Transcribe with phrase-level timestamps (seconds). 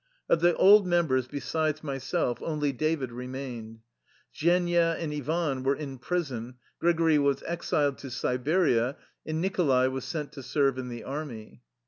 [0.27, 3.81] Of the old members, besides myself, only David remained.
[4.35, 10.03] Zhenia and Ivan were in prison, Grigory was exiled to Siberia, and Nicho lai was
[10.05, 11.61] sent to serve in the army.